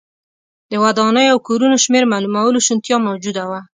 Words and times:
د 0.71 0.73
ودانیو 0.83 1.31
او 1.33 1.37
کورونو 1.47 1.77
شمېر 1.83 2.03
معلومولو 2.13 2.63
شونتیا 2.67 2.97
موجوده 3.07 3.43
وه 3.49 3.61